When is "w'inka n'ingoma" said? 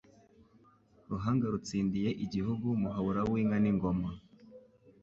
3.31-4.09